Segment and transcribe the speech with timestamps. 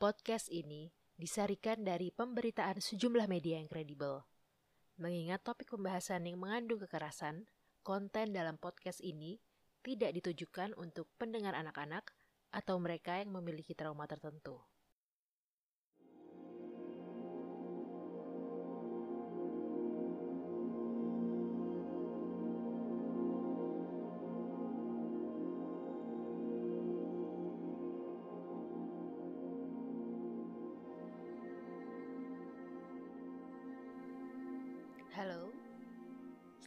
[0.00, 4.24] Podcast ini disarikan dari pemberitaan sejumlah media yang kredibel.
[4.96, 7.44] Mengingat topik pembahasan yang mengandung kekerasan,
[7.84, 9.44] konten dalam podcast ini
[9.84, 12.16] tidak ditujukan untuk pendengar anak-anak
[12.48, 14.64] atau mereka yang memiliki trauma tertentu.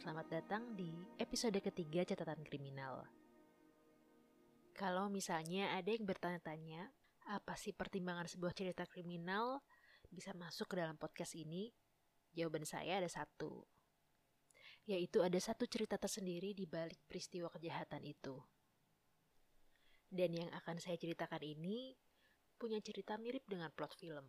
[0.04, 3.08] Selamat datang di episode ketiga catatan kriminal.
[4.76, 6.92] Kalau misalnya ada yang bertanya-tanya,
[7.32, 9.64] apa sih pertimbangan sebuah cerita kriminal
[10.12, 11.72] bisa masuk ke dalam podcast ini?
[12.36, 13.64] Jawaban saya ada satu,
[14.84, 18.36] yaitu ada satu cerita tersendiri di balik peristiwa kejahatan itu.
[20.12, 21.96] Dan yang akan saya ceritakan ini
[22.60, 24.28] punya cerita mirip dengan plot film.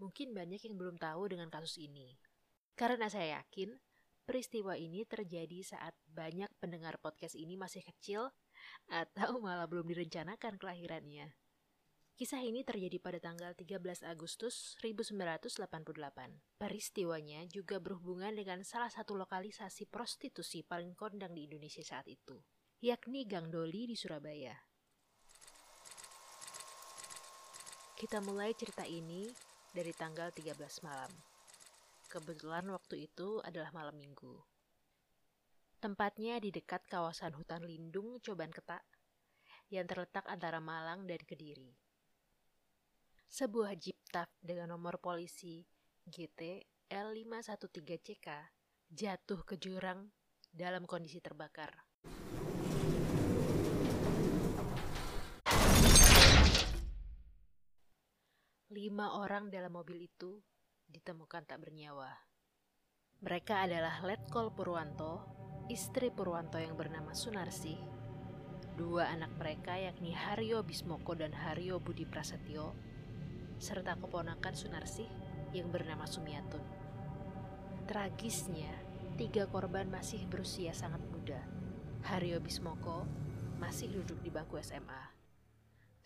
[0.00, 2.16] Mungkin banyak yang belum tahu dengan kasus ini.
[2.72, 3.76] Karena saya yakin
[4.28, 8.28] peristiwa ini terjadi saat banyak pendengar podcast ini masih kecil
[8.92, 11.32] atau malah belum direncanakan kelahirannya.
[12.18, 15.64] Kisah ini terjadi pada tanggal 13 Agustus 1988.
[16.60, 22.36] Peristiwanya juga berhubungan dengan salah satu lokalisasi prostitusi paling kondang di Indonesia saat itu,
[22.82, 24.52] yakni Gang Doli di Surabaya.
[27.94, 29.30] Kita mulai cerita ini
[29.70, 31.27] dari tanggal 13 malam.
[32.08, 34.40] Kebetulan waktu itu adalah malam minggu.
[35.76, 38.80] Tempatnya di dekat kawasan hutan lindung Coban Ketak
[39.68, 41.76] yang terletak antara Malang dan Kediri.
[43.28, 45.68] Sebuah jeep taf dengan nomor polisi
[46.08, 48.28] GT L513CK
[48.88, 50.08] jatuh ke jurang
[50.48, 51.76] dalam kondisi terbakar.
[58.72, 60.40] Lima orang dalam mobil itu
[60.88, 62.10] ditemukan tak bernyawa.
[63.20, 65.26] Mereka adalah Letkol Purwanto,
[65.68, 67.76] istri Purwanto yang bernama Sunarsi,
[68.78, 72.72] dua anak mereka yakni Haryo Bismoko dan Haryo Budi Prasetyo,
[73.58, 75.04] serta keponakan Sunarsi
[75.50, 76.62] yang bernama Sumiatun.
[77.90, 78.70] Tragisnya,
[79.18, 81.42] tiga korban masih berusia sangat muda.
[82.06, 83.02] Haryo Bismoko
[83.58, 85.10] masih duduk di bangku SMA.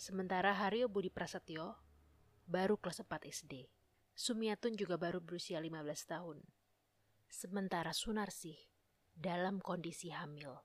[0.01, 1.77] Sementara Haryo Budi Prasetyo
[2.49, 3.82] baru kelas 4 SD.
[4.23, 6.39] Sumiatun juga baru berusia 15 tahun.
[7.27, 8.55] Sementara Sunarsih
[9.11, 10.63] dalam kondisi hamil.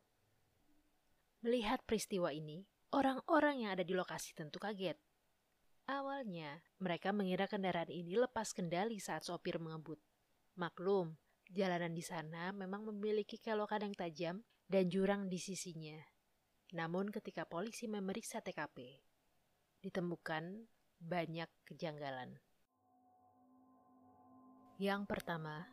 [1.42, 5.02] Melihat peristiwa ini, orang-orang yang ada di lokasi tentu kaget.
[5.90, 9.98] Awalnya, mereka mengira kendaraan ini lepas kendali saat sopir mengebut.
[10.54, 11.18] Maklum,
[11.50, 14.36] jalanan di sana memang memiliki kelokan yang tajam
[14.70, 15.98] dan jurang di sisinya.
[16.78, 19.02] Namun ketika polisi memeriksa TKP,
[19.82, 20.70] ditemukan
[21.02, 22.38] banyak kejanggalan.
[24.78, 25.66] Yang pertama,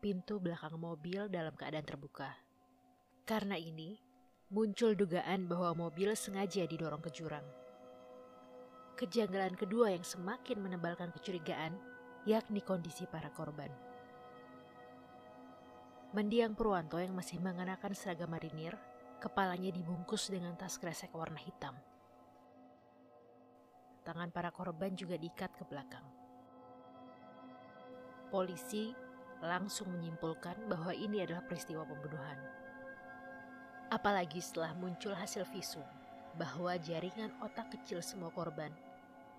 [0.00, 2.32] pintu belakang mobil dalam keadaan terbuka.
[3.28, 4.00] Karena ini,
[4.48, 7.44] muncul dugaan bahwa mobil sengaja didorong ke jurang.
[8.96, 11.76] Kejanggalan kedua yang semakin menebalkan kecurigaan,
[12.24, 13.68] yakni kondisi para korban.
[16.16, 18.80] Mendiang Purwanto yang masih mengenakan seragam marinir,
[19.20, 21.76] kepalanya dibungkus dengan tas kresek warna hitam.
[24.08, 26.21] Tangan para korban juga diikat ke belakang
[28.32, 28.96] polisi
[29.44, 32.40] langsung menyimpulkan bahwa ini adalah peristiwa pembunuhan.
[33.92, 35.84] Apalagi setelah muncul hasil visum
[36.40, 38.72] bahwa jaringan otak kecil semua korban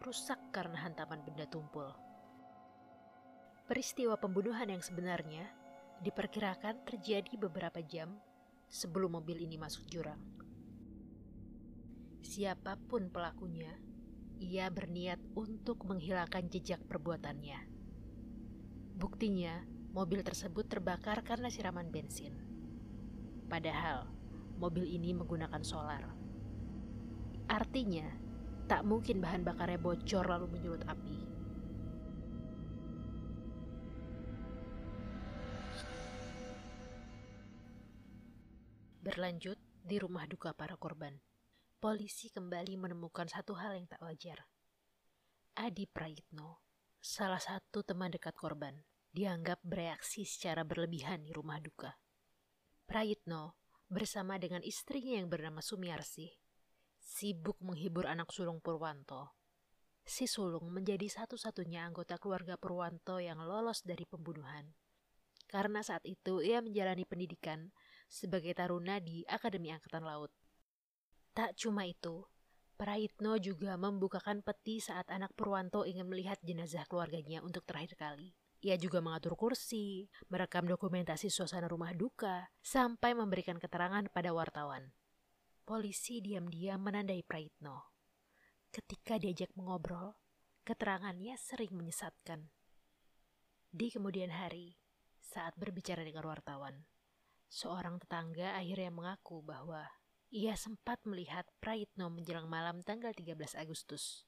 [0.03, 1.89] rusak karena hantaman benda tumpul.
[3.65, 5.47] Peristiwa pembunuhan yang sebenarnya
[6.03, 8.11] diperkirakan terjadi beberapa jam
[8.67, 10.19] sebelum mobil ini masuk jurang.
[12.19, 13.71] Siapa pun pelakunya,
[14.43, 17.72] ia berniat untuk menghilangkan jejak perbuatannya.
[19.03, 19.59] Buktinya,
[19.91, 22.39] mobil tersebut terbakar karena siraman bensin.
[23.51, 24.07] Padahal,
[24.55, 26.07] mobil ini menggunakan solar.
[27.51, 28.07] Artinya,
[28.71, 31.19] tak mungkin bahan bakarnya bocor lalu menyulut api.
[39.03, 41.19] Berlanjut di rumah duka para korban,
[41.83, 44.47] polisi kembali menemukan satu hal yang tak wajar.
[45.59, 46.63] Adi Prayitno
[47.03, 48.79] salah satu teman dekat korban,
[49.13, 51.93] dianggap bereaksi secara berlebihan di rumah duka.
[52.89, 53.55] Prayitno
[53.87, 56.43] bersama dengan istrinya yang bernama Sumiarsi
[57.03, 59.35] sibuk menghibur anak sulung Purwanto.
[60.03, 64.71] Si sulung menjadi satu-satunya anggota keluarga Purwanto yang lolos dari pembunuhan.
[65.45, 67.69] Karena saat itu ia menjalani pendidikan
[68.09, 70.33] sebagai taruna di Akademi Angkatan Laut.
[71.37, 72.25] Tak cuma itu,
[72.73, 78.33] Praitno juga membukakan peti saat anak Purwanto ingin melihat jenazah keluarganya untuk terakhir kali.
[78.63, 84.95] Ia juga mengatur kursi, merekam dokumentasi suasana rumah duka, sampai memberikan keterangan pada wartawan.
[85.67, 87.91] Polisi diam-diam menandai Praitno.
[88.71, 90.15] Ketika diajak mengobrol,
[90.63, 92.47] keterangannya sering menyesatkan.
[93.67, 94.79] Di kemudian hari,
[95.19, 96.87] saat berbicara dengan wartawan,
[97.51, 99.83] seorang tetangga akhirnya mengaku bahwa
[100.31, 104.23] ia sempat melihat Praitno menjelang malam tanggal 13 Agustus,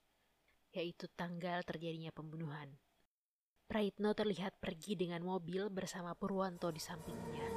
[0.76, 2.76] yaitu tanggal terjadinya pembunuhan.
[3.66, 7.48] Praitno terlihat pergi dengan mobil bersama Purwanto di sampingnya.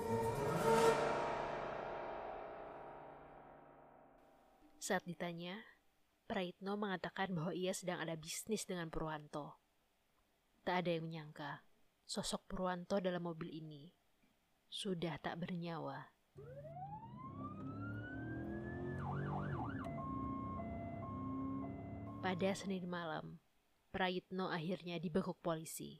[4.80, 5.60] Saat ditanya,
[6.24, 9.60] Praitno mengatakan bahwa ia sedang ada bisnis dengan Purwanto.
[10.64, 11.60] Tak ada yang menyangka,
[12.08, 13.92] sosok Purwanto dalam mobil ini
[14.68, 16.08] sudah tak bernyawa.
[22.24, 23.40] Pada Senin malam,
[23.88, 25.96] Prayitno akhirnya dibekuk polisi.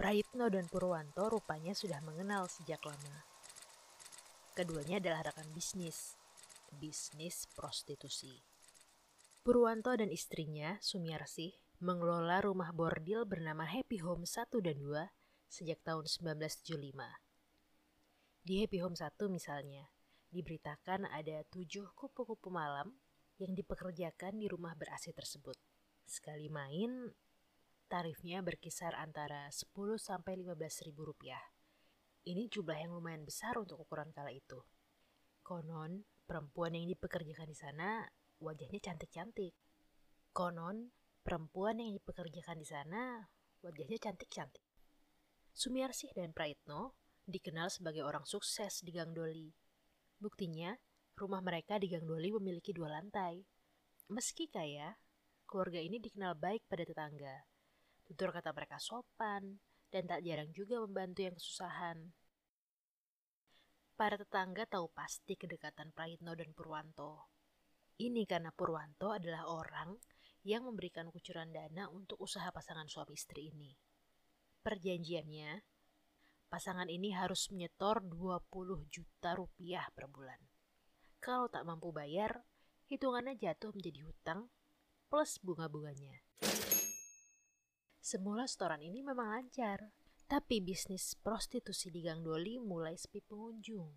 [0.00, 3.28] Prayitno dan Purwanto rupanya sudah mengenal sejak lama.
[4.56, 6.16] Keduanya adalah rekan bisnis,
[6.72, 8.42] bisnis prostitusi.
[9.44, 11.52] Purwanto dan istrinya, Sumiarsih,
[11.84, 15.12] mengelola rumah bordil bernama Happy Home 1 dan 2
[15.52, 16.80] sejak tahun 1975.
[18.40, 19.93] Di Happy Home 1 misalnya,
[20.34, 22.98] diberitakan ada tujuh kupu-kupu malam
[23.38, 25.54] yang dipekerjakan di rumah ber-AC tersebut.
[26.02, 27.14] Sekali main,
[27.86, 31.40] tarifnya berkisar antara 10 sampai 15 ribu rupiah.
[32.26, 34.58] Ini jumlah yang lumayan besar untuk ukuran kala itu.
[35.44, 38.02] Konon, perempuan yang dipekerjakan di sana
[38.40, 39.54] wajahnya cantik-cantik.
[40.34, 40.90] Konon,
[41.22, 43.22] perempuan yang dipekerjakan di sana
[43.62, 44.64] wajahnya cantik-cantik.
[45.54, 49.63] Sumiarsih dan Praitno dikenal sebagai orang sukses di Gang Doli
[50.24, 50.72] Buktinya,
[51.20, 53.44] rumah mereka di Gang Doli memiliki dua lantai.
[54.08, 54.96] Meski kaya,
[55.44, 57.44] keluarga ini dikenal baik pada tetangga.
[58.08, 59.60] Tutur kata mereka sopan,
[59.92, 62.08] dan tak jarang juga membantu yang kesusahan.
[64.00, 67.28] Para tetangga tahu pasti kedekatan Prayitno dan Purwanto.
[68.00, 69.92] Ini karena Purwanto adalah orang
[70.48, 73.76] yang memberikan kucuran dana untuk usaha pasangan suami istri ini.
[74.64, 75.73] Perjanjiannya,
[76.54, 80.38] pasangan ini harus menyetor 20 juta rupiah per bulan.
[81.18, 82.46] Kalau tak mampu bayar,
[82.86, 84.46] hitungannya jatuh menjadi hutang
[85.10, 86.14] plus bunga-bunganya.
[87.98, 89.98] Semula setoran ini memang lancar,
[90.30, 93.90] tapi bisnis prostitusi di Gang Doli mulai sepi pengunjung.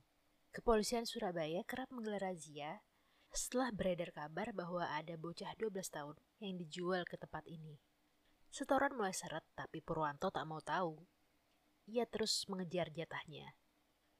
[0.50, 2.82] Kepolisian Surabaya kerap menggelar razia
[3.30, 7.78] setelah beredar kabar bahwa ada bocah 12 tahun yang dijual ke tempat ini.
[8.50, 11.17] Setoran mulai seret, tapi Purwanto tak mau tahu
[11.88, 13.56] ia terus mengejar jatahnya.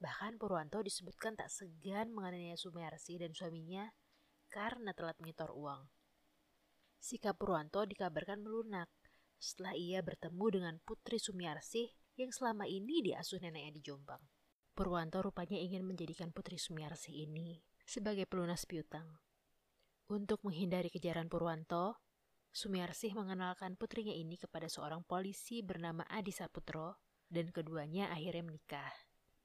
[0.00, 3.92] Bahkan Purwanto disebutkan tak segan menganiaya Sumersi dan suaminya
[4.48, 5.84] karena telat menyetor uang.
[6.98, 8.88] Sikap Purwanto dikabarkan melunak
[9.38, 14.22] setelah ia bertemu dengan Putri Sumiarsih yang selama ini diasuh neneknya di Jombang.
[14.74, 19.18] Purwanto rupanya ingin menjadikan Putri Sumiarsih ini sebagai pelunas piutang.
[20.08, 22.00] Untuk menghindari kejaran Purwanto,
[22.48, 28.92] Sumiarsih mengenalkan putrinya ini kepada seorang polisi bernama Adi Saputro dan keduanya akhirnya menikah.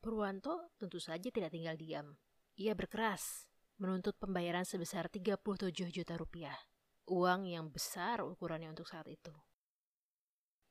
[0.03, 2.19] Purwanto tentu saja tidak tinggal diam.
[2.59, 3.47] Ia berkeras
[3.79, 5.39] menuntut pembayaran sebesar 37
[5.91, 6.55] juta rupiah.
[7.07, 9.31] Uang yang besar ukurannya untuk saat itu.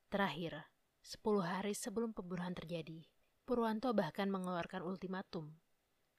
[0.08, 0.68] Terakhir,
[1.04, 3.04] 10 hari sebelum pembunuhan terjadi,
[3.44, 5.52] Purwanto bahkan mengeluarkan ultimatum.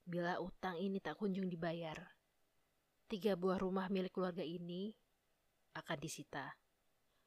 [0.03, 1.97] Bila utang ini tak kunjung dibayar,
[3.07, 4.91] tiga buah rumah milik keluarga ini
[5.77, 6.57] akan disita.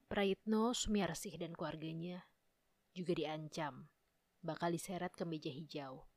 [0.06, 2.22] Prayitno, Sumiarsih, dan keluarganya
[2.96, 3.92] juga diancam
[4.40, 6.08] bakal diseret ke meja hijau.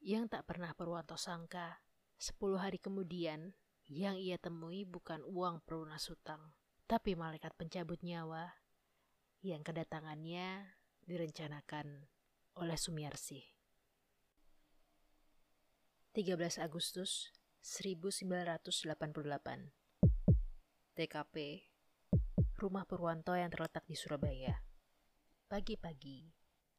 [0.00, 1.82] Yang tak pernah Purwanto sangka,
[2.16, 3.52] sepuluh hari kemudian
[3.90, 6.54] yang ia temui bukan uang pelunas hutang,
[6.88, 8.56] tapi malaikat pencabut nyawa
[9.44, 12.08] yang kedatangannya direncanakan
[12.56, 13.42] oleh Sumiarsi.
[16.16, 17.28] 13 Agustus
[17.60, 18.96] 1988
[20.96, 21.36] TKP
[22.56, 24.65] Rumah Purwanto yang terletak di Surabaya
[25.46, 26.26] Pagi-pagi,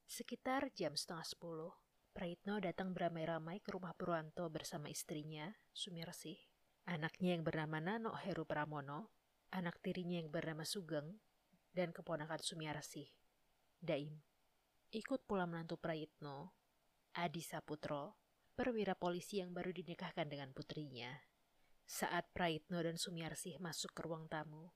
[0.04, 1.72] sekitar jam setengah sepuluh,
[2.12, 6.36] Praitno datang beramai-ramai ke rumah Purwanto bersama istrinya, Sumirsih,
[6.84, 9.16] anaknya yang bernama Nano Heru Pramono,
[9.56, 11.16] anak tirinya yang bernama Sugeng,
[11.72, 13.08] dan keponakan Sumiarsih,
[13.80, 14.20] Daim.
[14.92, 16.52] Ikut pula menantu Praitno,
[17.16, 18.20] Adi Saputro,
[18.52, 21.16] perwira polisi yang baru dinikahkan dengan putrinya.
[21.88, 24.76] Saat Praitno dan Sumiarsih masuk ke ruang tamu,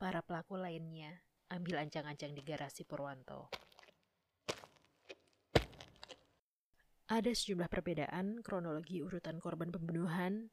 [0.00, 1.20] para pelaku lainnya
[1.52, 3.52] ambil ancang-ancang di garasi Purwanto.
[7.12, 10.48] Ada sejumlah perbedaan kronologi urutan korban pembunuhan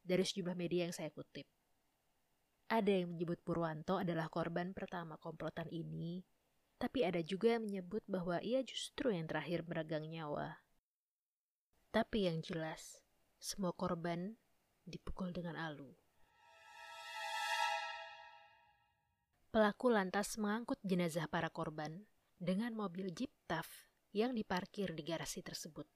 [0.00, 1.44] dari sejumlah media yang saya kutip.
[2.72, 6.24] Ada yang menyebut Purwanto adalah korban pertama komplotan ini,
[6.80, 10.64] tapi ada juga yang menyebut bahwa ia justru yang terakhir meregang nyawa.
[11.92, 13.04] Tapi yang jelas,
[13.36, 14.40] semua korban
[14.88, 15.92] dipukul dengan alu.
[19.48, 22.04] Pelaku lantas mengangkut jenazah para korban
[22.36, 25.88] dengan mobil Jeep TAF yang diparkir di garasi tersebut.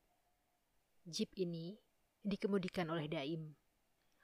[1.04, 1.76] Jeep ini
[2.24, 3.52] dikemudikan oleh Daim.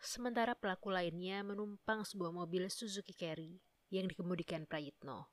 [0.01, 3.61] Sementara pelaku lainnya menumpang sebuah mobil Suzuki Carry
[3.93, 5.29] yang dikemudikan Prayitno.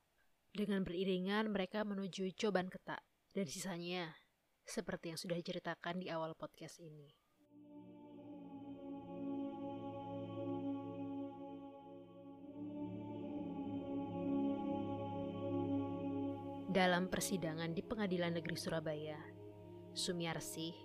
[0.52, 3.00] Dengan beriringan mereka menuju Coban Ketak
[3.32, 4.12] dan sisanya
[4.68, 7.25] seperti yang sudah diceritakan di awal podcast ini.
[16.76, 19.16] Dalam persidangan di Pengadilan Negeri Surabaya,
[19.96, 20.76] Sumiarsih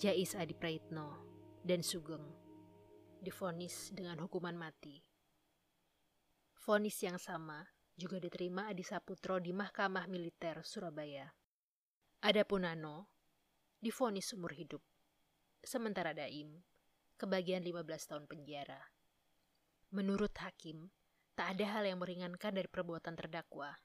[0.00, 1.20] Jais Adi Praitno,
[1.60, 2.24] dan Sugeng
[3.20, 5.04] difonis dengan hukuman mati.
[6.56, 7.60] Fonis yang sama
[7.92, 11.28] juga diterima Adi Saputro di Mahkamah Militer Surabaya.
[12.24, 13.12] Adapun Nano
[13.84, 14.80] difonis umur hidup.
[15.60, 16.56] Sementara Daim
[17.20, 18.80] kebagian 15 tahun penjara.
[19.92, 20.88] Menurut hakim,
[21.36, 23.76] tak ada hal yang meringankan dari perbuatan terdakwa.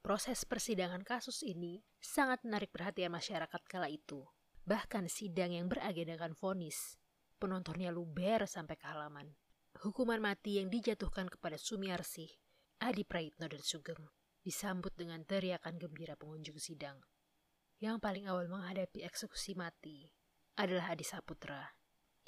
[0.00, 4.24] Proses persidangan kasus ini sangat menarik perhatian masyarakat kala itu
[4.70, 6.94] Bahkan sidang yang beragendakan vonis,
[7.42, 9.34] penontonnya luber sampai ke halaman.
[9.82, 12.30] Hukuman mati yang dijatuhkan kepada Sumiarsih,
[12.78, 13.98] Adi Praitno dan Sugeng
[14.46, 17.02] disambut dengan teriakan gembira pengunjung sidang.
[17.82, 20.06] Yang paling awal menghadapi eksekusi mati
[20.54, 21.74] adalah Adi Saputra.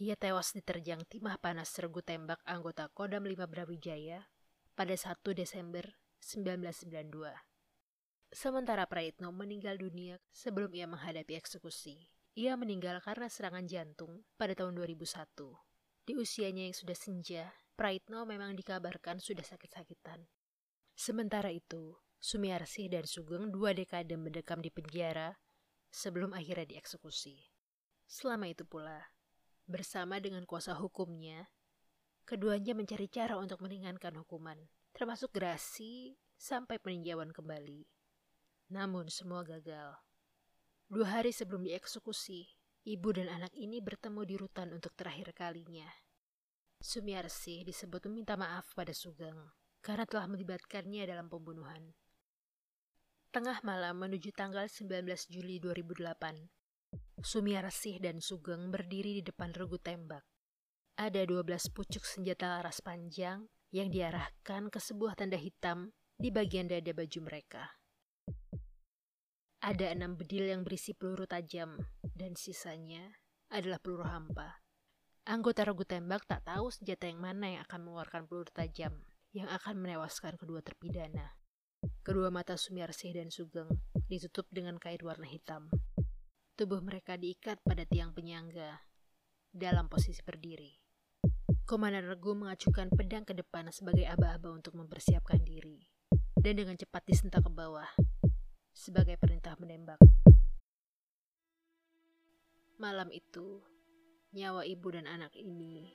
[0.03, 4.27] Ia tewas diterjang timah panas sergu tembak anggota Kodam 5 Brawijaya
[4.75, 5.85] pada 1 Desember
[6.19, 7.52] 1992.
[8.33, 12.09] Sementara Praitno meninggal dunia sebelum ia menghadapi eksekusi.
[12.33, 15.53] Ia meninggal karena serangan jantung pada tahun 2001.
[16.09, 20.25] Di usianya yang sudah senja, Praitno memang dikabarkan sudah sakit-sakitan.
[20.97, 21.93] Sementara itu,
[22.25, 25.37] Sumiarsih dan Sugeng dua dekade mendekam di penjara
[25.93, 27.37] sebelum akhirnya dieksekusi.
[28.09, 29.13] Selama itu pula,
[29.69, 31.53] bersama dengan kuasa hukumnya,
[32.25, 34.57] keduanya mencari cara untuk meringankan hukuman,
[34.97, 37.85] termasuk gerasi sampai peninjauan kembali.
[38.73, 40.01] Namun semua gagal.
[40.89, 42.49] Dua hari sebelum dieksekusi,
[42.89, 45.85] ibu dan anak ini bertemu di rutan untuk terakhir kalinya.
[46.81, 49.37] Sumiarsi disebut meminta maaf pada Sugeng
[49.85, 51.93] karena telah melibatkannya dalam pembunuhan.
[53.29, 56.49] Tengah malam menuju tanggal 19 Juli 2008,
[57.21, 60.25] Sumiarsih dan Sugeng berdiri di depan regu tembak.
[60.97, 61.45] Ada 12
[61.77, 67.82] pucuk senjata laras panjang yang diarahkan ke sebuah tanda hitam di bagian dada baju mereka.
[69.63, 71.79] Ada enam bedil yang berisi peluru tajam,
[72.19, 73.15] dan sisanya
[73.47, 74.59] adalah peluru hampa.
[75.23, 79.79] Anggota regu tembak tak tahu senjata yang mana yang akan mengeluarkan peluru tajam yang akan
[79.79, 81.39] menewaskan kedua terpidana.
[82.03, 83.71] Kedua mata Sumiarsih dan Sugeng
[84.11, 85.71] ditutup dengan kain warna hitam.
[86.59, 88.83] Tubuh mereka diikat pada tiang penyangga
[89.55, 90.75] dalam posisi berdiri.
[91.71, 95.87] Komandan regu mengacukan pedang ke depan sebagai aba-aba untuk mempersiapkan diri,
[96.35, 97.87] dan dengan cepat disentak ke bawah
[98.73, 100.01] sebagai perintah menembak.
[102.81, 103.63] Malam itu,
[104.35, 105.93] nyawa ibu dan anak ini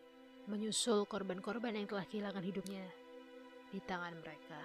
[0.48, 2.86] menyusul korban-korban yang telah kehilangan hidupnya
[3.74, 4.62] di tangan mereka.